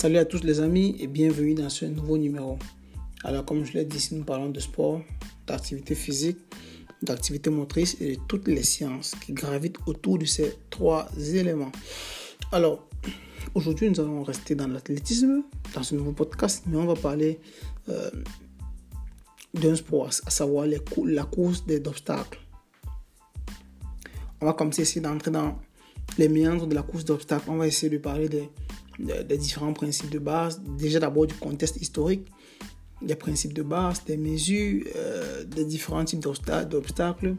[0.00, 2.58] Salut à tous les amis et bienvenue dans ce nouveau numéro.
[3.22, 5.02] Alors comme je l'ai dit, nous parlons de sport,
[5.46, 6.38] d'activité physique,
[7.02, 11.70] d'activité motrice et de toutes les sciences qui gravitent autour de ces trois éléments.
[12.50, 12.88] Alors
[13.54, 15.42] aujourd'hui nous allons rester dans l'athlétisme,
[15.74, 17.38] dans ce nouveau podcast, mais on va parler
[17.90, 18.10] euh,
[19.52, 22.40] d'un sport, à savoir la course des obstacles.
[24.40, 25.58] On va commencer ici d'entrer dans
[26.16, 27.50] les méandres de la course d'obstacles.
[27.50, 28.48] On va essayer de parler des
[29.00, 30.60] des différents principes de base.
[30.78, 32.26] Déjà d'abord du contexte historique,
[33.02, 37.36] des principes de base, des mesures, euh, des différents types d'obstacles,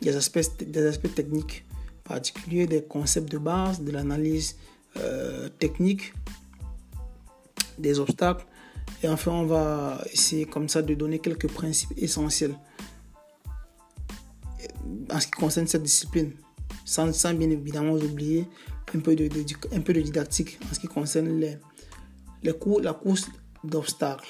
[0.00, 1.64] des aspects, des aspects techniques
[2.04, 4.56] particuliers, des concepts de base, de l'analyse
[4.98, 6.12] euh, technique
[7.78, 8.44] des obstacles.
[9.02, 12.54] Et enfin, on va essayer comme ça de donner quelques principes essentiels
[15.10, 16.32] en ce qui concerne cette discipline,
[16.84, 18.46] sans, sans bien évidemment oublier
[18.94, 19.28] un peu de,
[19.72, 21.56] un peu de didactique en ce qui concerne les,
[22.42, 23.30] les la course
[23.64, 24.28] d'obstacles.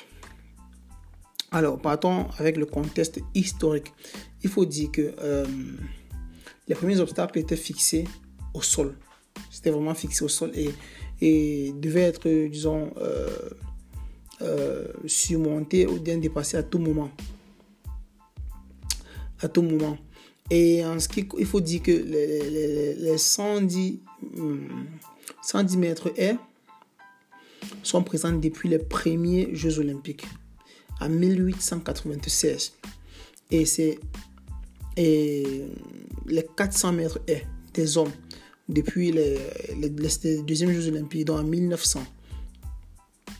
[1.50, 3.92] Alors, partons avec le contexte historique.
[4.42, 5.46] Il faut dire que euh,
[6.66, 8.04] les premiers obstacles étaient fixés
[8.54, 8.96] au sol.
[9.50, 10.70] C'était vraiment fixé au sol et,
[11.20, 13.28] et devaient être, disons, euh,
[14.40, 17.10] euh, surmontés ou bien dépassés à tout moment.
[19.40, 19.98] À tout moment.
[20.54, 20.98] Et en
[21.38, 24.00] il faut dire que les, les, 110,
[25.42, 26.36] 110 hmm, mètres haies
[27.82, 30.26] sont présents depuis les premiers Jeux olympiques
[31.00, 32.74] en 1896.
[33.50, 33.98] Et c'est
[34.98, 38.12] les 400 mètres haies des hommes
[38.68, 39.38] depuis les,
[39.80, 42.04] les, deuxièmes Jeux olympiques, donc en 1900.
[43.26, 43.34] Il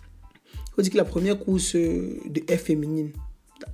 [0.75, 3.13] faut dire que la première course de haies féminine,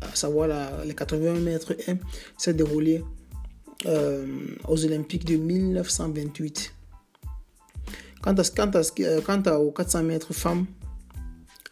[0.01, 2.01] à savoir la, les 80 mètres haies,
[2.37, 3.05] s'est déroulée
[3.87, 4.27] euh,
[4.67, 6.75] aux Olympiques de 1928.
[8.21, 8.43] Quant, à,
[9.25, 10.67] quant, à, aux 400 mètres femmes,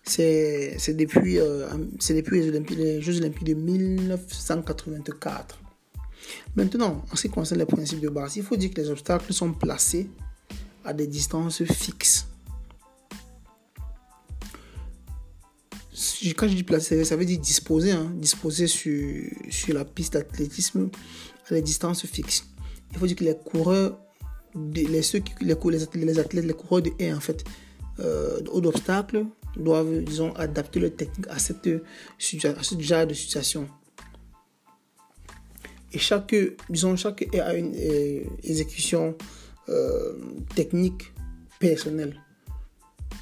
[0.04, 1.66] c'est depuis, euh,
[2.08, 5.58] depuis les, les Jeux Olympiques de 1984.
[6.54, 9.32] Maintenant, en ce qui concerne les principes de base, il faut dire que les obstacles
[9.32, 10.08] sont placés
[10.84, 12.25] à des distances fixes.
[16.34, 20.88] Quand je dis placer, ça veut dire disposer, hein, disposer sur, sur la piste d'athlétisme
[21.50, 22.44] à des distances fixes.
[22.92, 23.98] Il faut dire que les coureurs,
[24.54, 25.54] les, ceux qui, les,
[25.94, 27.44] les, athlètes, les coureurs de haie, en fait,
[28.00, 29.26] euh, d'obstacles,
[29.56, 33.68] doivent, disons, adapter leur technique à, cette, à ce genre de situation.
[35.92, 36.34] Et chaque,
[36.68, 39.16] disons, chaque haie a une euh, exécution
[39.68, 40.14] euh,
[40.54, 41.12] technique
[41.58, 42.20] personnelle.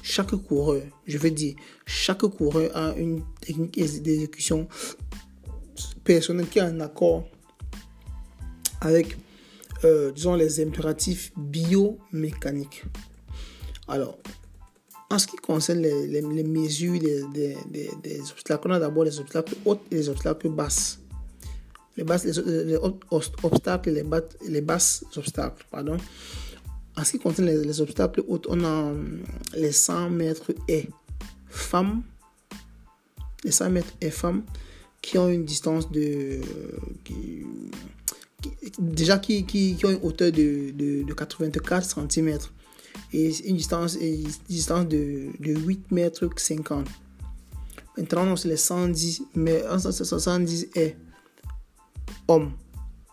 [0.07, 4.67] Chaque coureur, je veux dire, chaque coureur a une technique d'exécution
[6.03, 7.27] personnelle qui est en accord
[8.81, 9.17] avec,
[9.83, 12.83] euh, disons, les impératifs biomécaniques.
[13.87, 14.19] Alors,
[15.09, 19.81] en ce qui concerne les, les, mesures des, obstacles, on a d'abord les obstacles hauts
[19.89, 20.99] et les obstacles basses.
[21.97, 22.77] Les, basses, les,
[23.41, 24.05] obstacles et les,
[24.49, 25.97] les basses obstacles, pardon.
[26.97, 29.23] En ce qui concerne les, obstacles hauts, on a hum,
[29.55, 30.89] les 100 mètres et
[31.47, 32.03] femmes,
[33.43, 34.43] les 100 mètres et femmes
[35.01, 36.41] qui ont une distance de,
[38.79, 42.39] déjà qui, qui, ont une hauteur de, de, de 84 cm
[43.13, 46.87] et une distance, une distance de, de 8 mètres 50.
[47.97, 50.97] Maintenant, on les 110, mais 110 est
[52.27, 52.51] homme.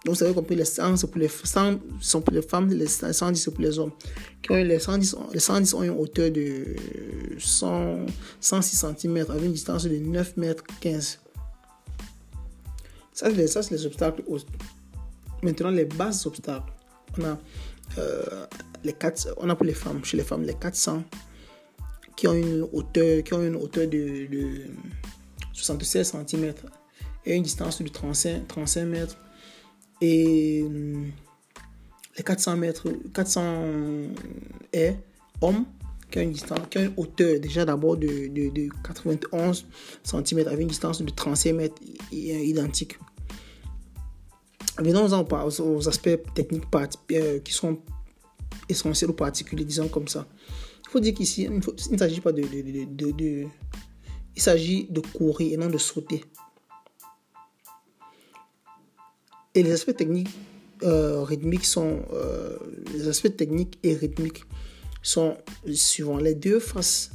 [0.04, 2.86] Donc, veut dire que les 100 sont pour les, 100 sont pour les femmes, les
[2.86, 3.92] 110 sont pour les hommes.
[4.42, 6.74] Qui ont, les, 110, les 110 ont une hauteur de
[7.38, 8.06] 100,
[8.40, 11.20] 106 cm avec une distance de 9 mètres 15.
[13.12, 14.22] Ça, c'est les, les obstacles
[15.42, 16.72] Maintenant, les bases obstacles.
[17.18, 17.38] On a,
[17.98, 18.46] euh,
[18.82, 21.04] les 4, on a pour les femmes, chez les femmes, les 400
[22.16, 24.28] qui ont une hauteur, qui ont une hauteur de,
[25.52, 26.54] 76 cm
[27.24, 29.16] et une distance de 35, 35 mètres.
[30.02, 30.64] Et
[32.16, 33.42] les 400 mètres, 400
[34.72, 34.96] est
[35.40, 35.64] hommes
[36.10, 39.64] qui ont une distance, qui ont une hauteur déjà d'abord de, de, 91
[40.02, 42.98] cm avec une distance de 35 mètres identique.
[44.78, 46.64] Venons aux, aux aspects techniques
[47.12, 47.78] euh, qui sont
[48.68, 50.26] essentiels ou particuliers, disons comme ça.
[50.84, 51.60] Il faut dire qu'ici, il,
[51.92, 53.46] ne s'agit pas de, de,
[54.34, 56.24] Il s'agit de courir et non de sauter.
[59.54, 60.30] Et les aspects techniques
[60.82, 62.00] euh, rythmiques sont...
[62.12, 62.56] Euh,
[62.94, 64.44] les aspects techniques et rythmiques
[65.02, 65.36] sont
[65.72, 66.18] suivants.
[66.18, 67.10] Les deux faces...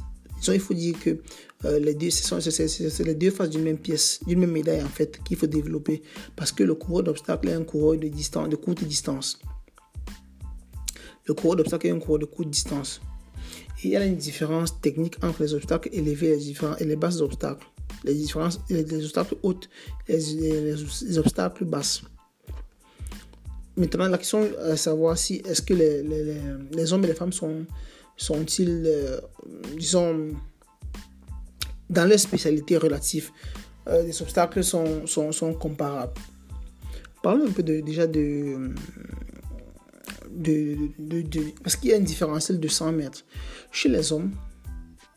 [0.46, 1.18] Il faut dire que
[1.64, 5.36] euh, les c'est les deux faces d'une même pièce, d'une même médaille en fait, qu'il
[5.36, 6.02] faut développer.
[6.36, 9.40] Parce que le coureur d'obstacle est un coureur de, courte distance.
[11.26, 13.00] Le coureur d'obstacle est un coureur de courte distance.
[13.82, 16.96] il y a une différence technique entre les obstacles élevés et les, différents, et les
[16.96, 17.66] bas obstacles.
[18.04, 19.54] Les les, obstacles hauts
[20.06, 22.02] et les, obstacles basses.
[23.78, 26.02] Maintenant, la question est de savoir si est-ce que les,
[26.72, 27.64] les, hommes et les femmes sont,
[28.16, 29.20] sont-ils, euh,
[29.76, 30.30] disons,
[31.88, 33.30] dans les spécialités relatives,
[33.86, 36.12] euh, les obstacles sont, sont, comparables.
[37.22, 38.74] Parlons un peu de, déjà de,
[40.28, 43.24] de, de, parce qu'il y a une différentiel de 100 mètres.
[43.70, 44.32] Chez les hommes,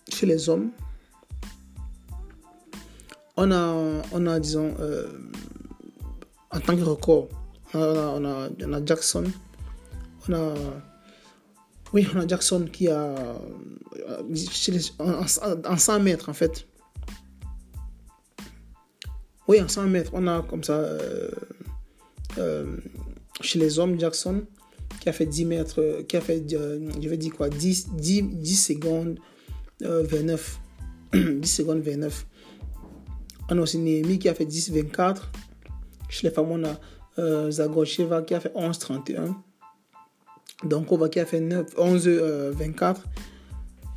[0.07, 0.69] chez les hommes,
[3.37, 5.07] on a, on a disons, euh,
[6.51, 7.27] en tant que record,
[7.73, 9.25] on a, on a, on a Jackson,
[10.27, 10.53] on a
[11.93, 13.35] oui, on a Jackson qui a
[14.99, 16.67] en, 100 mètres en fait.
[19.47, 21.29] Oui, en 100 mètres, on a comme ça euh,
[22.37, 22.77] euh,
[23.41, 24.43] chez les hommes Jackson
[24.99, 28.23] qui a fait 10 mètres, qui a fait, euh, je vais dire quoi, 10, 10,
[28.23, 29.19] 10 secondes
[29.81, 30.59] 29.
[31.13, 32.27] 10 secondes 29.
[33.49, 35.31] On a aussi Néhémie qui a fait 10 24.
[36.07, 36.79] Chez les femmes, on a
[37.17, 39.35] Zagocheva qui a fait 11 31.
[40.63, 43.01] Donc, on voit qu'il a fait 9, 11, 24.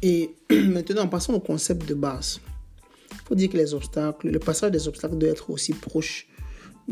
[0.03, 2.41] Et maintenant, passons au concept de base.
[3.13, 6.29] Il faut dire que les obstacles, le passage des obstacles doit être aussi proche,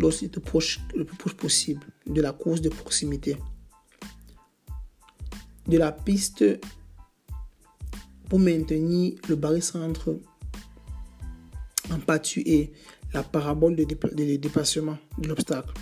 [0.00, 3.36] aussi proche, le plus proche possible de la course de proximité.
[5.66, 6.44] De la piste
[8.28, 10.10] pour maintenir le barycentre
[11.90, 12.72] en pâture et
[13.12, 15.74] la parabole de, de dépassement de l'obstacle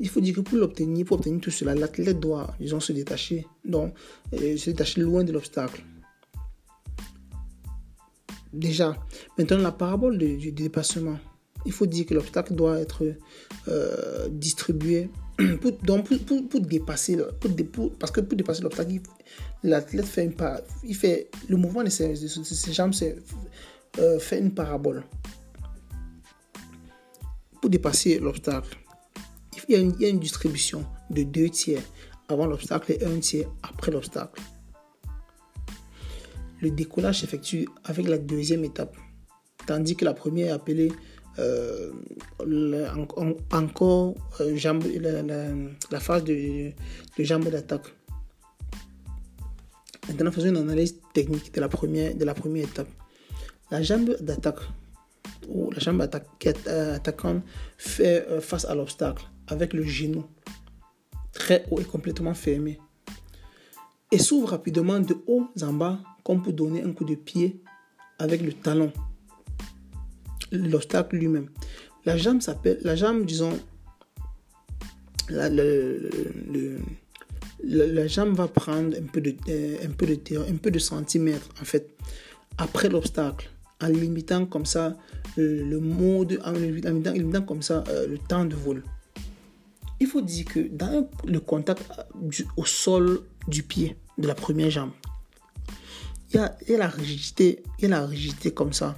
[0.00, 3.46] il faut dire que pour l'obtenir, pour obtenir tout cela, l'athlète doit, disons, se détacher,
[3.64, 3.94] donc,
[4.34, 5.84] euh, se détacher loin de l'obstacle.
[8.52, 8.96] Déjà,
[9.38, 11.18] maintenant la parabole du, dépassement.
[11.64, 13.04] Il faut dire que l'obstacle doit être
[13.68, 15.08] euh, distribué
[15.60, 17.16] pour, donc pour, pour, dépasser,
[17.72, 19.00] pour, parce que pour dépasser l'obstacle,
[19.62, 20.34] l'athlète fait une
[20.84, 22.92] il fait le mouvement de ses, de ses jambes
[23.98, 25.04] euh, fait une parabole
[27.60, 28.76] pour dépasser l'obstacle
[29.68, 31.82] il y, a une, distribution de deux tiers
[32.28, 34.40] avant l'obstacle et un tiers après l'obstacle.
[36.60, 38.96] Le décollage s'effectue avec la deuxième étape,
[39.66, 40.92] tandis que la première est appelée
[41.38, 41.90] euh,
[43.52, 44.56] encore euh,
[45.90, 46.72] la, phase de,
[47.18, 47.86] jambe d'attaque.
[50.08, 52.12] Maintenant, faisons une analyse technique de la première,
[52.56, 52.88] étape.
[53.70, 54.60] La jambe d'attaque,
[55.48, 57.42] ou la jambe attaquante,
[57.78, 60.24] fait euh, face à l'obstacle avec le genou
[61.32, 62.78] très haut et complètement fermé.
[64.10, 67.62] Et s'ouvre rapidement de haut en bas comme pour donner un coup de pied
[68.18, 68.92] avec le talon.
[70.50, 71.48] L'obstacle lui-même.
[72.04, 73.58] La jambe s'appelle, la jambe, disons,
[75.30, 75.48] la,
[77.62, 79.30] la, jambe va prendre un peu de,
[79.84, 81.96] un peu de terrain, un peu de centimètres en fait,
[82.58, 83.50] après l'obstacle,
[83.80, 84.96] en limitant comme ça
[85.36, 88.82] le, mode, en limitant, comme ça euh, le temps de vol
[90.02, 91.84] il faut dire que dans le contact
[92.56, 94.90] au sol du pied de la première jambe,
[96.34, 98.96] il y a, la rigidité, il y a la rigidité comme ça.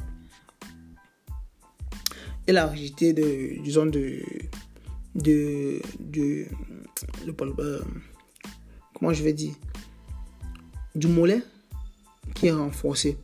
[2.47, 4.23] Et la rigidité de, disons, de,
[5.15, 6.47] de, de,
[7.59, 7.83] euh,
[8.95, 9.55] comment je vais dire,
[10.95, 11.43] du mollet
[12.35, 13.19] qui est renforcé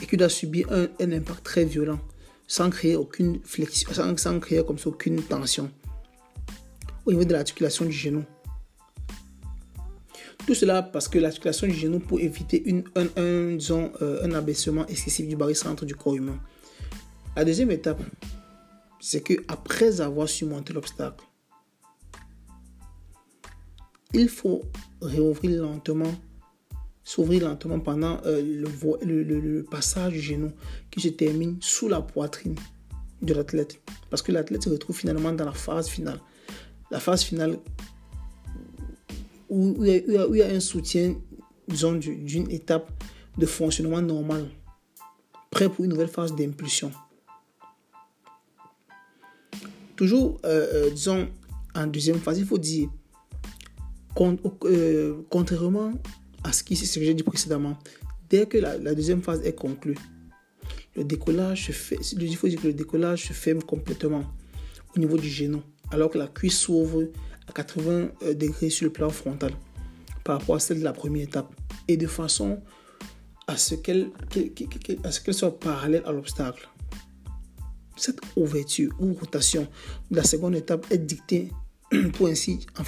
[0.00, 1.98] et qui doit subir un, impact très violent
[2.46, 5.68] sans créer aucune flexion, sans créer comme ça aucune tension
[7.06, 8.24] au niveau de l'articulation du genou.
[10.46, 12.62] Tout cela parce que l'articulation du genou pour éviter
[12.96, 16.38] un, un, euh, un abaissement excessif du barycentre du corps humain.
[17.36, 18.00] La deuxième étape,
[19.00, 21.24] c'est que après avoir surmonté l'obstacle,
[24.12, 24.62] il faut
[25.02, 26.14] réouvrir lentement,
[27.02, 30.52] s'ouvrir lentement pendant euh, le, passage du genou
[30.90, 32.54] qui se termine sous la poitrine
[33.22, 33.80] de l'athlète.
[34.10, 36.20] Parce que l'athlète se retrouve finalement dans la phase finale
[36.90, 37.58] la phase finale
[39.48, 41.14] où, il, y a, un soutien,
[41.68, 42.90] disons, d'une étape
[43.38, 44.48] de fonctionnement normal,
[45.50, 46.90] prêt pour une nouvelle phase d'impulsion.
[49.96, 51.28] Toujours, euh, euh, disons,
[51.74, 52.88] en deuxième phase, il faut dire,
[54.20, 55.92] euh, contrairement
[56.42, 57.78] à ce, qui, que j'ai dit précédemment,
[58.28, 59.96] dès que la, la, deuxième phase est conclue,
[60.96, 64.24] le décollage se fait, il faut dire que le décollage se ferme complètement
[64.96, 67.08] au niveau du genou alors que la cuisse s'ouvre
[67.48, 69.52] à 80 euh, degrés sur le plan frontal
[70.24, 71.52] par rapport à celle de la première étape
[71.86, 72.60] et de façon
[73.46, 74.10] à ce qu'elle
[75.32, 76.68] soit parallèle à l'obstacle.
[77.96, 79.68] Cette ouverture ou rotation
[80.10, 81.52] de la seconde étape est dictée
[82.14, 82.84] pour ainsi, en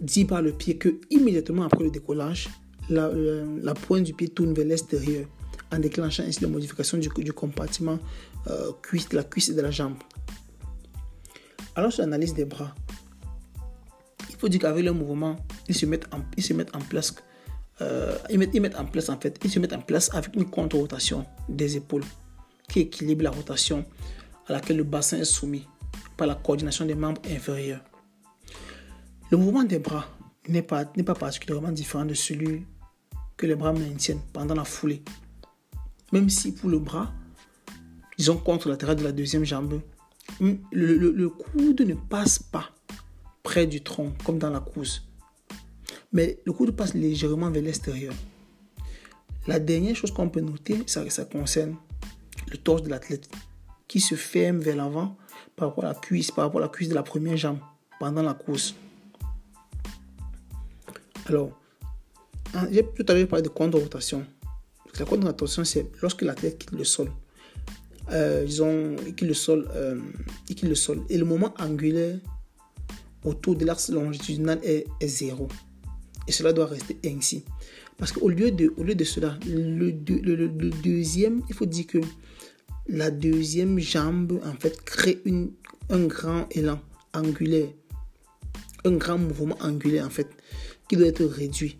[0.00, 2.48] dit par le pied que immédiatement après le décollage,
[2.90, 5.26] la, la, pointe du pied tourne vers l'extérieur
[5.72, 7.98] en déclenchant ainsi la modification du, compartiment
[8.48, 9.96] euh, cuisse, de la jambe.
[11.76, 12.74] Alors sur l'analyse des bras,
[14.30, 15.36] il faut dire qu'avec le mouvement,
[15.68, 17.14] ils se mettent en, ils se mettent en place.
[17.80, 20.36] Euh, ils, mettent, ils mettent en place en fait, ils se mettent en place avec
[20.36, 22.04] une contre-rotation des épaules
[22.68, 23.84] qui équilibre la rotation
[24.46, 25.66] à laquelle le bassin est soumis
[26.16, 27.80] par la coordination des membres inférieurs.
[29.30, 30.06] Le mouvement des bras
[30.48, 32.64] n'est pas, n'est pas particulièrement différent de celui
[33.36, 35.02] que les bras maintiennent pendant la foulée.
[36.12, 37.12] Même si pour le bras,
[38.16, 39.80] disons contre latéral de la deuxième jambe,
[40.40, 42.70] le, coude ne passe pas
[43.42, 45.02] près du tronc comme dans la course.
[46.12, 48.14] Mais le coude passe légèrement vers l'extérieur.
[49.46, 51.76] La dernière chose qu'on peut noter, ça, ça concerne
[52.50, 53.28] le torse de l'athlète
[53.88, 55.16] qui se ferme vers l'avant
[55.56, 57.58] par rapport à la cuisse, par rapport à la cuisse de la première jambe
[58.00, 58.74] pendant la course.
[61.26, 61.50] Alors,
[62.54, 64.26] hein, j'ai tout à l'heure parlé de contre-rotation.
[64.98, 67.10] La contre-rotation, c'est lorsque l'athlète quitte le sol.
[68.10, 69.98] Euh, disons, il quitte le sol, euh,
[70.48, 71.02] il quitte le sol.
[71.08, 72.18] Et le moment angulaire
[73.24, 75.48] autour de l'axe longitudinal est, zéro.
[76.28, 77.44] Et cela doit rester ainsi.
[77.96, 81.98] Parce qu'au lieu de, lieu de cela, le, le, deuxième, il faut dire que
[82.86, 85.52] la deuxième jambe, en fait, crée une,
[85.88, 86.80] un grand élan
[87.14, 87.68] angulaire.
[88.84, 90.28] Un grand mouvement angulaire, en fait,
[90.88, 91.78] qui doit être réduit.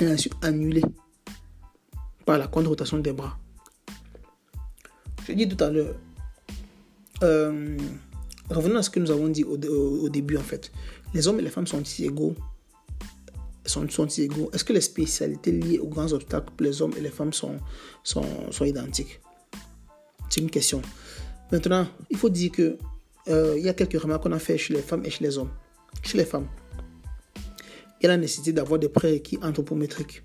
[0.00, 0.82] Et ensuite annulé
[2.24, 3.38] par la contre-rotation des bras.
[5.26, 5.94] Je dit tout à l'heure,
[7.22, 7.78] euh,
[8.50, 10.70] revenons à ce que nous avons dit au, début, en fait.
[11.14, 12.34] Les hommes et les femmes sont-ils égaux
[13.66, 17.10] sont, égaux Est-ce que les spécialités liées aux grands obstacles pour les hommes et les
[17.10, 17.56] femmes sont,
[18.02, 19.20] sont, sont identiques?
[20.28, 20.82] C'est une question.
[21.50, 22.76] Maintenant, il faut dire que
[23.28, 25.38] euh, il y a quelques remarques qu'on a fait chez les femmes et chez les
[25.38, 25.50] hommes.
[26.02, 26.48] Chez les femmes,
[28.00, 30.22] il y a la nécessité d'avoir des prérequis anthropométriques.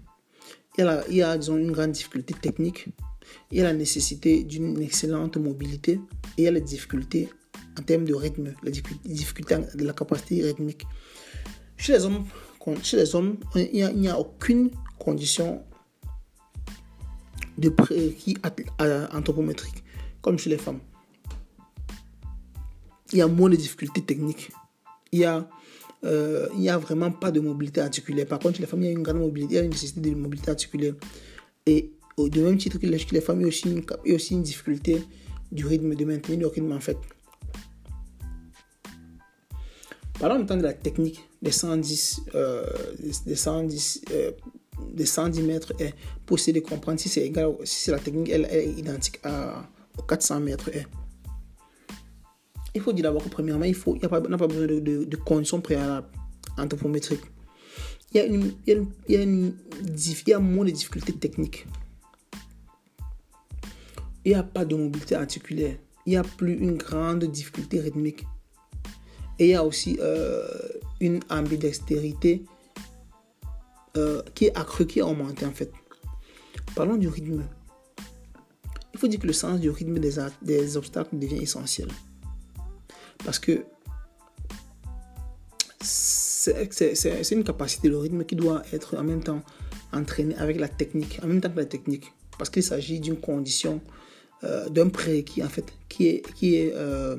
[0.78, 2.90] Il y a disons, une grande difficulté technique.
[3.52, 6.00] Il y a la nécessité d'une excellente mobilité.
[6.38, 7.30] Et il y a les difficultés
[7.78, 8.72] en termes de rythme, les
[9.06, 10.86] difficultés de la capacité rythmique.
[11.78, 12.26] Chez les hommes,
[12.84, 15.64] chez les hommes, il n'y a, aucune condition
[17.58, 18.38] de prérequis
[19.14, 19.84] anthropométrique,
[20.22, 20.80] comme chez les femmes.
[23.12, 24.52] Il y a moins de difficultés techniques.
[25.12, 25.50] Il y a,
[26.04, 28.28] euh, il n'y a vraiment pas de mobilité articulaire.
[28.28, 29.72] Par contre, chez les femmes, il y a une grande mobilité, il y a une
[29.72, 30.94] nécessité de mobilité articulaire.
[31.66, 31.92] Et
[32.28, 35.02] de même titre que les femmes, il y a aussi une, difficulté
[35.52, 36.98] du rythme, de maintenir le rythme en fait.
[40.20, 42.66] Parlons maintenant de la technique des 110, euh,
[43.26, 44.32] des 110, euh,
[44.94, 45.94] des 110 mètres et
[46.26, 49.66] pour essayer de comprendre si c'est égal, si la technique elle, est identique à,
[49.98, 50.70] aux 400 mètres.
[52.76, 56.08] Il faut dire d'abord que premièrement, il n'y a, pas, besoin de, de, conditions préalables
[56.58, 57.24] anthropométriques.
[58.14, 61.66] Il y a moins de difficultés techniques.
[64.26, 65.78] Il n'y a pas de mobilité articulaire.
[66.06, 68.26] Il n'y a plus une grande difficulté rythmique.
[69.38, 70.44] Et il y a aussi euh,
[71.00, 72.44] une ambidextérité
[73.98, 75.72] euh, qui est accrue, qui est augmentée en fait.
[76.76, 77.44] Parlons du rythme.
[78.94, 81.88] Il faut dire que le sens du rythme des, obstacles devient essentiel.
[83.24, 83.66] Parce que
[85.82, 89.42] c'est une capacité, le rythme qui doit être en même temps
[89.94, 92.12] entraîné avec la technique, en même temps que la technique.
[92.38, 93.82] Parce qu'il s'agit d'une condition
[94.44, 97.18] euh, d'un prérequis en fait qui est, qui est euh,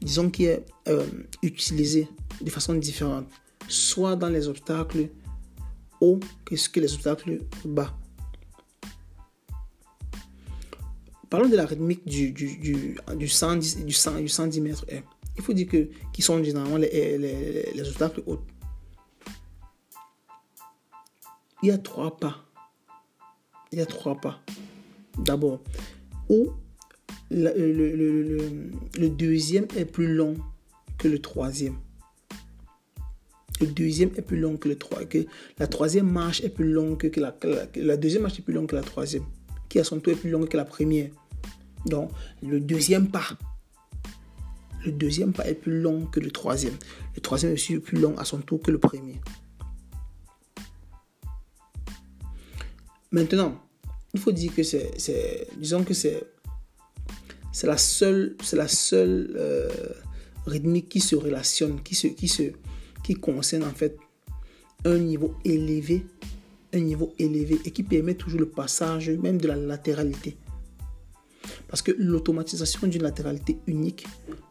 [0.00, 1.04] disons, qui est euh,
[1.42, 2.08] utilisé
[2.40, 3.26] de façon différente,
[3.66, 5.08] soit dans les obstacles
[6.00, 7.92] hauts que, que les obstacles bas.
[11.28, 14.86] Parlons de la rythmique du, du, du, du 110, du, 100, du 110 mètres.
[15.36, 18.38] Il faut dire que qui sont généralement les, les, les obstacles hauts.
[21.64, 22.44] Il y a trois pas.
[23.72, 24.38] Il y a trois pas.
[25.18, 25.60] D'abord,
[26.28, 26.50] où
[27.30, 30.36] le, deuxième est plus long
[30.98, 31.76] que le troisième.
[33.60, 35.24] Le deuxième est plus long que le troisième.
[35.58, 37.34] La troisième marche est plus longue que, la,
[37.76, 39.24] la, deuxième marche est plus longue que la troisième.
[39.68, 41.10] Qui à son tour est plus longue que la première.
[41.86, 42.10] Donc,
[42.42, 43.38] le deuxième pas.
[44.84, 46.74] Le deuxième pas est plus long que le troisième.
[47.14, 49.20] Le troisième est aussi plus long à son tour que le premier.
[53.10, 53.60] Maintenant,
[54.14, 56.22] il faut dire que c'est, disons que c'est,
[57.52, 59.68] c'est la seule, c'est la seule euh,
[60.46, 62.44] rythmique qui se relationne, qui se, qui se,
[63.02, 63.98] qui concerne en fait
[64.84, 66.06] un niveau élevé,
[66.72, 70.36] un niveau élevé et qui permet toujours le passage même de la latéralité.
[71.68, 74.06] Parce que l'automatisation d'une latéralité unique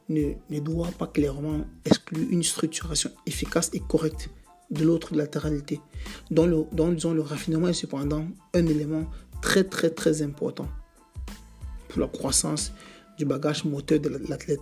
[0.09, 4.29] ne, ne doit pas clairement exclure une structuration efficace et correcte
[4.71, 5.79] de l'autre latéralité,
[6.31, 9.05] dont le, dont, disons, le raffinement est cependant un élément
[9.43, 10.69] très très très important
[11.89, 12.71] pour la croissance
[13.17, 14.61] du bagage moteur de l'athlète.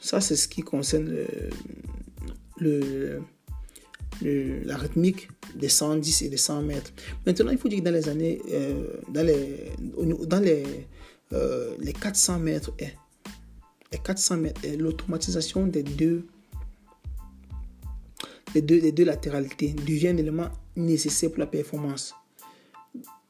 [0.00, 1.14] Ça, c'est ce qui concerne
[2.58, 3.20] le,
[4.22, 6.90] la rythmique des 110 et des 100 mètres.
[7.26, 9.72] Maintenant, il faut dire que dans les années, euh, dans les,
[10.26, 10.64] dans les,
[11.32, 12.72] euh, les 400 mètres,
[13.92, 16.26] les 400 mètres, l'automatisation des deux,
[18.54, 22.14] des deux, des deux latéralités devient un élément nécessaire pour la performance.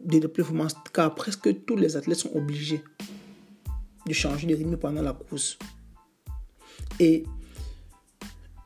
[0.00, 2.82] De la performance, car presque tous les athlètes sont obligés
[4.06, 5.58] de changer de rythme pendant la course.
[7.00, 7.24] Et,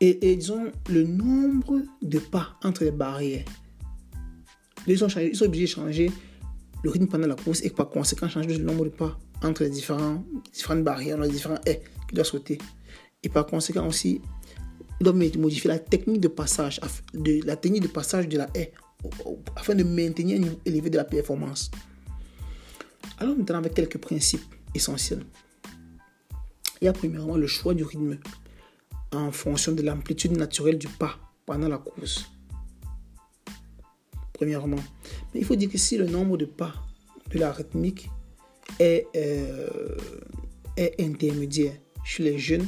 [0.01, 3.45] et, disons, le nombre de pas entre les barrières,
[4.87, 6.13] ils sont, ils sont obligés de changer
[6.83, 9.71] le rythme pendant la course et par conséquent changer le nombre de pas entre les
[9.71, 12.59] différents, différentes barrières, les différents haies qu'ils doivent sauter.
[13.23, 14.21] Et par conséquent aussi,
[15.01, 16.81] ils doivent modifier la technique de passage,
[17.15, 18.73] de, la technique de passage de la haie
[19.55, 21.71] afin de maintenir un niveau élevé de la performance.
[23.19, 25.25] Alors maintenant avec quelques principes essentiels.
[26.81, 28.19] Il y a premièrement le choix du rythme
[29.13, 32.27] en fonction de l'amplitude naturelle du pas pendant la course.
[34.33, 34.83] Premièrement.
[35.35, 36.75] Il faut dire que si le nombre de pas
[37.31, 38.11] de la rythmique
[38.79, 39.97] est, euh,
[40.77, 41.75] est intermédiaire
[42.05, 42.67] chez les jeunes,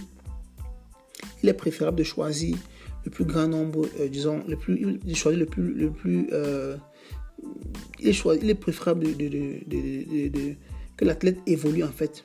[1.42, 2.56] il est préférable de choisir
[3.04, 6.76] le plus grand nombre, euh, disons, le plus, de choisir le plus, le plus euh,
[7.98, 9.06] il, est préférable
[10.96, 12.24] que l'athlète évolue en fait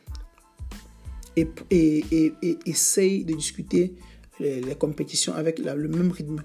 [1.38, 2.34] et,
[2.65, 3.93] essaye de discuter
[4.39, 6.43] les, compétitions avec le même rythme.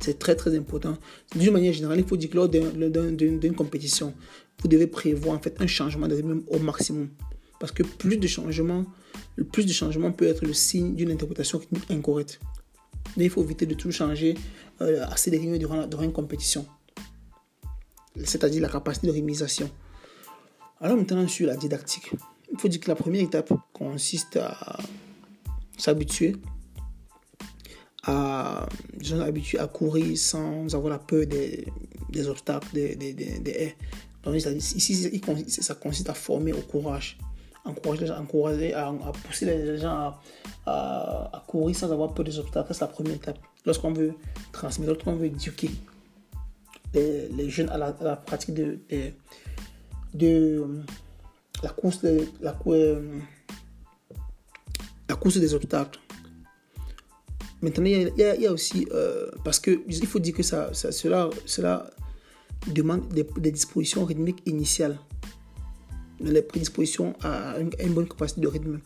[0.00, 0.96] C'est très très important.
[1.36, 4.14] D'une manière générale, il faut dire que lors d'une compétition,
[4.60, 7.08] vous devez prévoir en fait un changement de rythme au maximum.
[7.62, 8.84] Parce que plus de changements,
[9.52, 12.40] plus de changements peut être le signe d'une interprétation incorrecte.
[13.16, 14.34] Mais il faut éviter de tout changer
[14.80, 16.66] euh, assez rythme durant, une compétition.
[18.24, 19.70] C'est-à-dire la capacité de rémisation.
[20.80, 22.10] Alors maintenant sur la didactique
[22.50, 24.78] il faut dire que la première étape consiste à
[25.78, 26.34] s'habituer
[28.02, 31.64] à, à courir sans avoir la peur des,
[32.10, 33.76] des obstacles, des, des, des, haies.
[34.24, 37.18] Donc, ici, ça consiste à former au courage.
[37.64, 38.92] Encourager, encourager à,
[39.24, 40.14] pousser les gens
[40.66, 42.74] à, courir sans avoir peur des obstacles.
[42.74, 43.38] C'est la première étape.
[43.64, 44.14] Lorsqu'on veut
[44.50, 45.70] transmettre, lorsqu'on veut éduquer
[46.94, 48.78] les, jeunes à la, pratique de,
[51.62, 52.26] la course, euh,
[55.08, 56.00] la course des obstacles.
[57.62, 61.90] Maintenant, il y a, aussi, euh, parce qu'il faut dire que cela
[62.66, 64.98] demande des, dispositions rythmiques initiales,
[66.22, 68.80] les prédispositions à une, bonne capacité de rythme.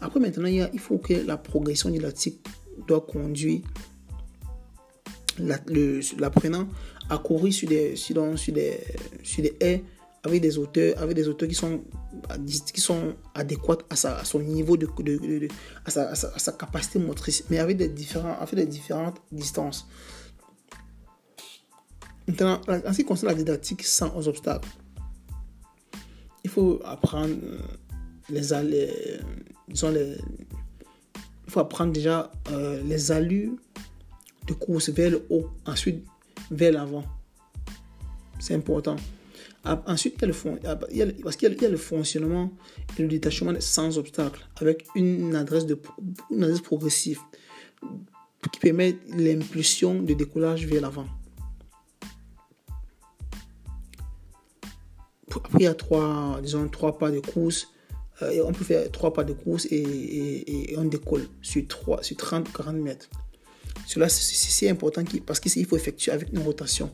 [0.00, 2.44] Après, maintenant, il, faut que la progression didactique
[2.86, 3.60] doit conduire
[6.18, 6.68] l'apprenant
[7.08, 8.78] à courir sur des, sur, des,
[9.22, 9.82] sur des haies
[10.24, 11.82] avec des auteurs, avec des auteurs qui sont,
[12.72, 15.48] qui sont adéquats à, son niveau de, de,
[15.84, 19.88] à, sa, à, sa, capacité motrice, mais avec des, différents, avec des différentes distances.
[22.28, 24.68] Maintenant, en ce qui concerne la didactique sans obstacles,
[26.44, 27.34] il faut apprendre
[28.28, 28.90] les, les,
[29.68, 33.52] disons il faut apprendre déjà euh, les allures
[34.46, 36.04] de course vers le haut, ensuite
[36.50, 37.04] vers l'avant.
[38.40, 38.96] C'est important.
[39.64, 40.58] Ensuite, il y a le, fond,
[41.22, 42.50] parce qu'il y, a le fonctionnement
[42.98, 45.78] et le détachement sans obstacle avec une adresse, de,
[46.32, 47.20] une adresse progressive
[48.52, 51.06] qui permet l'impulsion de décollage vers l'avant.
[55.36, 57.68] Après, il y a trois, disons, trois pas de course.
[58.22, 62.72] Euh, on peut faire trois pas de course et, on décolle sur, 3, sur 30-40
[62.72, 63.08] mètres.
[63.86, 66.90] Cela, c'est important parce qu'il faut effectuer avec une rotation.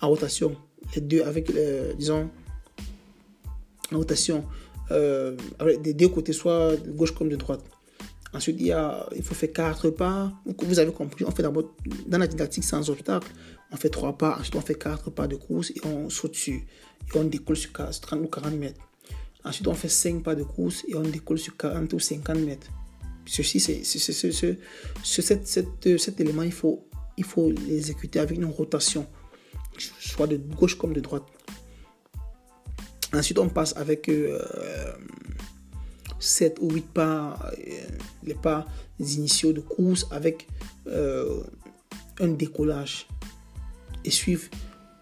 [0.00, 0.56] En rotation,
[0.94, 2.30] les deux avec, euh, disons,
[3.90, 4.44] la rotation
[4.90, 5.36] euh,
[5.82, 7.62] des deux côtés, soit de gauche comme de droite.
[8.34, 10.32] Ensuite, il, y a, il faut faire quatre pas.
[10.58, 11.74] Vous avez compris, on fait d'abord
[12.06, 13.28] dans la didactique sans obstacle,
[13.72, 16.66] on fait trois pas, ensuite on fait quatre pas de course et on saute dessus.
[17.14, 18.80] Et on décolle sur 30 ou 40 mètres.
[19.44, 22.68] Ensuite, on fait cinq pas de course et on décolle sur 40 ou 50 mètres.
[23.26, 23.82] Ceci, c'est,
[25.02, 29.06] cet, élément, il faut, il faut l'exécuter avec une rotation
[29.78, 31.24] soit de gauche comme de droite.
[33.12, 34.10] Ensuite, on passe avec
[36.18, 37.70] 7 euh, ou 8 pas, euh,
[38.24, 38.66] les pas
[38.98, 40.46] initiaux de course avec
[40.86, 41.42] euh,
[42.20, 43.06] un décollage.
[44.04, 44.48] Et suivre,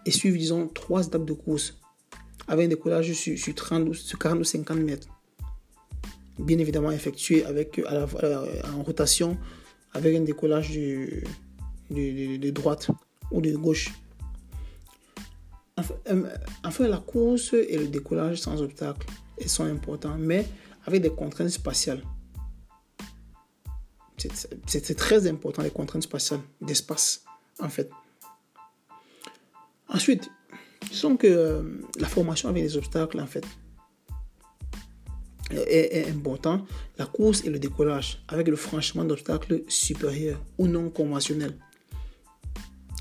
[0.05, 1.77] et suivre, disons, 3 étapes de course
[2.47, 5.07] avec un décollage sur, sur, 30, sur 40 ou 50 mètres.
[6.39, 9.37] Bien évidemment, effectué avec, en rotation
[9.93, 11.23] avec un décollage de,
[11.89, 12.89] de, droite
[13.31, 13.93] ou de gauche.
[16.09, 16.29] Euh,
[16.63, 19.07] enfin, la course et le décollage sans obstacle
[19.47, 20.45] sont importants, mais
[20.85, 22.01] avec des contraintes spatiales.
[24.67, 27.23] C'est très important, les contraintes spatiales, d'espace,
[27.59, 27.89] en fait.
[29.91, 30.29] Ensuite,
[30.89, 31.61] disons que euh,
[31.99, 33.45] la formation avec les obstacles, en fait,
[35.51, 36.65] est, important.
[36.97, 41.57] La course et le décollage avec le franchissement d'obstacles supérieurs ou non conventionnels.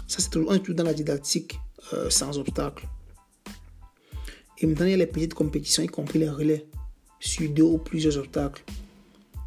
[0.08, 1.58] Ça, c'est tout, tout dans la didactique
[1.92, 2.86] euh, sans obstacles.
[4.58, 6.66] Et maintenant, il y a les petites compétitions, y compris les relais,
[7.20, 8.64] sur deux ou plusieurs obstacles.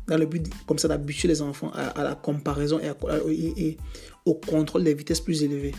[0.08, 3.78] Dans le but, comme ça, d'habituer les enfants à, la comparaison et,
[4.26, 5.74] au contrôle des vitesses plus élevées.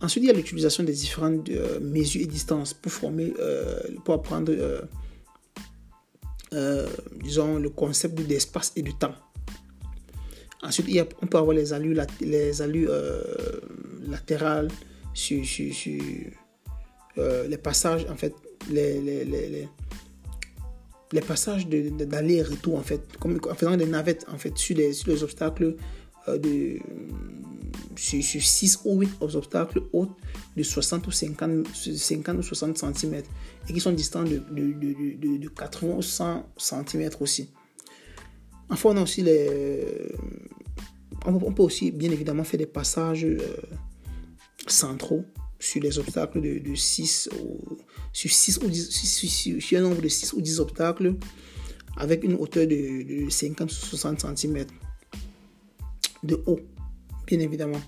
[0.00, 4.14] Ensuite, il y a l'utilisation des différentes euh, mesures et distances pour former, euh, pour
[4.14, 4.52] apprendre,
[6.52, 6.86] euh,
[7.22, 9.14] disons, le concept d'espace et du temps.
[10.62, 12.92] Ensuite, il y a, on peut avoir les allures, les allures
[14.06, 14.68] latérales
[15.12, 15.42] sur,
[17.16, 18.34] les passages, en fait,
[18.70, 19.68] les
[21.26, 24.92] passages d'aller et retour, en fait, comme, en faisant des navettes, en fait, sur les,
[24.92, 25.76] sur les obstacles
[26.28, 26.78] de
[27.96, 30.08] sur, 6 ou 8 obstacles hauts
[30.56, 33.22] de 60 ou 50, 50 ou 60 cm
[33.68, 37.50] et qui sont distants de, de, de, 80 ou 100 cm aussi.
[38.68, 40.12] Enfin, on a aussi les.
[41.26, 43.38] On peut aussi bien évidemment faire des passages euh,
[44.66, 45.24] centraux
[45.58, 47.78] sur les obstacles de, 6 ou,
[48.12, 51.14] sur 6 ou 10, sur, un nombre de 6 ou 10 obstacles
[51.96, 54.66] avec une hauteur de, 50 ou 60 cm
[56.22, 56.60] de haut
[57.26, 57.80] bien évidemment,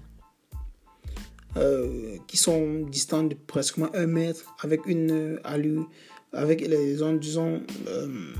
[1.57, 5.89] euh, qui sont distants de presque 1 mètre, avec une allure,
[6.33, 8.33] avec les disons, euh,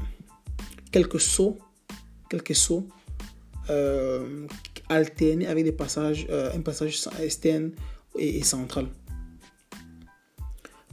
[0.93, 1.57] quelques sauts,
[2.29, 2.87] quelques sauts
[3.71, 4.47] euh,
[4.89, 7.73] alternés avec des passages, un passage externe
[8.19, 8.89] et, central.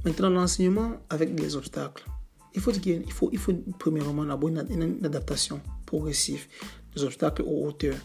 [0.05, 2.05] Maintenant, l'enseignement avec des obstacles.
[2.55, 6.47] Il faut, il faut, il faut premièrement une, une adaptation progressive
[6.95, 7.97] des obstacles aux hauteurs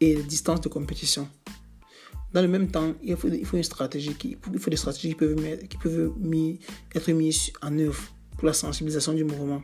[0.00, 1.28] et distance de compétition.
[2.32, 5.08] Dans le même temps, il faut, il faut une stratégie qui, il faut des stratégies
[5.08, 6.12] qui peuvent, mettre, peuvent
[6.94, 8.02] être mises en œuvre
[8.36, 9.62] pour la sensibilisation du mouvement.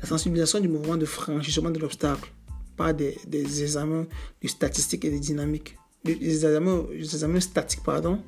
[0.00, 2.32] La sensibilisation du mouvement de franchissement de l'obstacle
[2.76, 3.16] par des,
[3.62, 4.06] examens
[4.42, 5.76] de statistiques et de dynamique.
[6.04, 8.20] Des examens, des examens statiques pardon,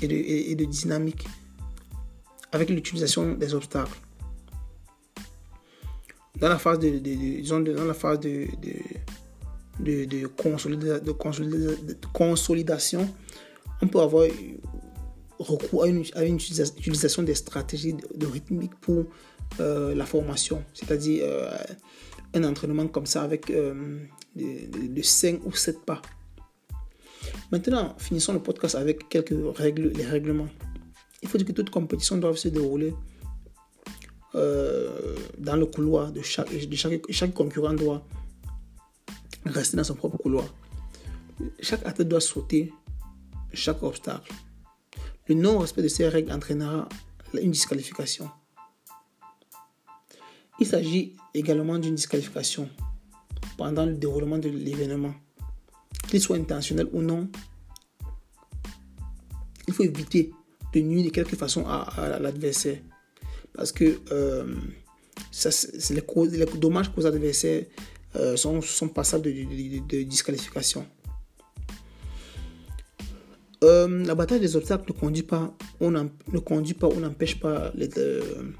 [0.00, 1.26] et, de, et, de dynamique
[2.52, 3.98] avec l'utilisation des obstacles.
[6.36, 8.46] Dans la phase de, de dans la phase de,
[9.80, 10.26] de,
[12.12, 13.08] consolidation,
[13.80, 14.26] on peut avoir
[15.38, 19.06] recours à une, utilisation des stratégies de, rythmique pour
[19.60, 21.50] euh, la formation, c'est-à-dire euh,
[22.34, 23.98] un entraînement comme ça avec euh,
[24.34, 26.02] de, 5 ou 7 pas.
[27.50, 30.48] Maintenant, finissons le podcast avec quelques règles, les règlements.
[31.22, 32.94] Il faut dire que toute compétition doit se dérouler
[34.34, 38.04] dans le couloir de chaque, de chaque, chaque concurrent doit
[39.44, 40.44] rester dans son propre couloir.
[41.60, 42.72] Chaque athlète doit sauter
[43.52, 44.32] chaque obstacle.
[45.28, 46.88] Le non-respect de ces règles entraînera
[47.34, 48.30] une disqualification.
[50.60, 52.68] Il s'agit également d'une disqualification
[53.56, 55.14] pendant le déroulement de l'événement.
[56.08, 57.28] Qu'il soit intentionnel ou non,
[59.66, 60.32] il faut éviter
[60.72, 62.78] de nuire de quelque façon à, l'adversaire.
[63.52, 64.54] Parce que euh,
[65.30, 65.50] ça,
[65.90, 67.64] les, les, dommages causés à l'adversaire
[68.16, 70.86] euh, sont, sont, passables de, disqualification.
[73.62, 77.70] Euh, la bataille des obstacles ne conduit pas, on ne conduit pas, on n'empêche pas,
[77.74, 78.52] les, euh,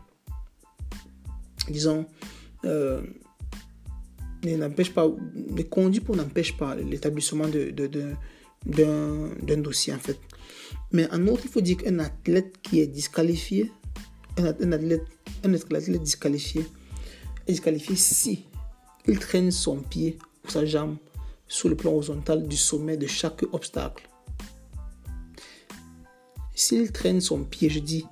[1.71, 2.05] disons,
[4.45, 7.71] n'empêche pas, ne conduit pas, n'empêche pas l'établissement de,
[8.67, 10.19] d'un dossier en fait.
[10.93, 13.73] Mais en outre, il faut dire qu'un athlète qui est disqualifié,
[14.37, 15.05] un athlète,
[15.43, 16.67] un athlète disqualifié,
[17.47, 18.45] est disqualifié si
[19.09, 20.97] il traîne son pied ou sa jambe
[21.47, 24.09] sur le plan horizontal du sommet de chaque obstacle.
[26.55, 28.05] S'il traîne son pied, je dis,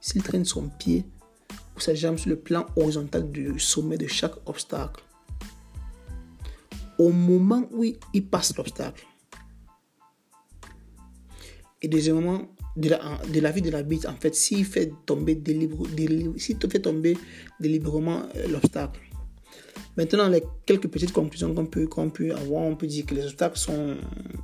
[0.00, 1.04] s'il traîne son pied
[1.76, 5.02] ou sa jambe sur le plan horizontal du sommet de chaque obstacle,
[6.98, 9.04] au moment où il passe l'obstacle,
[11.82, 12.42] et deuxièmement,
[12.76, 16.56] de la, de la vie de la bite, en fait, s'il fait tomber délibérément, s'il
[16.58, 17.16] fait tomber
[17.58, 19.00] délibérément euh, l'obstacle,
[19.96, 23.58] Maintenant, les quelques petites conclusions qu'on peut, peut avoir, on peut dire que les obstacles
[23.58, 23.96] sont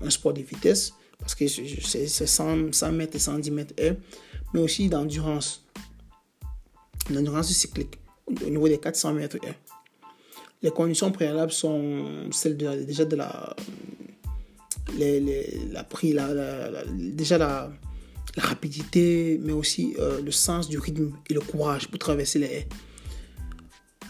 [0.03, 3.97] un sport de vitesse, parce que c'est 100, 100 mètres et 110 mètres heure,
[4.55, 5.65] mais aussi d'endurance,
[7.11, 9.55] l'endurance cyclique, au niveau des 400 mètres heure.
[10.63, 13.55] Les conditions préalables sont celles de, déjà de la,
[14.97, 15.21] la,
[15.71, 17.71] la, déjà la,
[18.37, 22.47] la, rapidité, mais aussi euh, le sens du rythme et le courage pour traverser les
[22.47, 22.69] haies.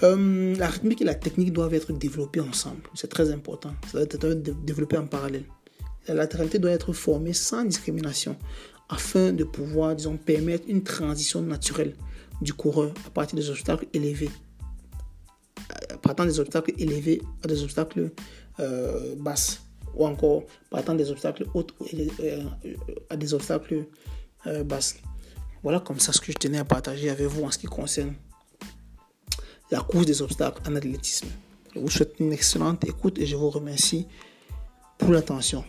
[0.03, 2.83] Euh, la rythmique et la technique doivent être développées ensemble.
[2.95, 3.73] C'est très important.
[3.91, 5.45] Ça doit être développé en parallèle.
[6.09, 8.37] La latéralité doit être formée sans discrimination
[8.88, 11.95] afin de pouvoir, disons, permettre une transition naturelle
[12.41, 14.31] du coureur à partir des obstacles élevés.
[16.03, 18.11] Partant des obstacles élevés à des obstacles
[18.61, 19.62] euh, basses
[19.95, 21.75] ou encore partant des obstacles hautes
[22.21, 22.45] euh,
[23.09, 23.87] à des obstacles
[24.47, 24.97] euh, basses.
[25.62, 28.15] Voilà comme ça ce que je tenais à partager avec vous en ce qui concerne
[29.72, 31.28] la course des obstacles en athlétisme.
[31.74, 34.06] Je vous souhaite une excellente écoute et je vous remercie
[34.98, 35.64] pour l'attention.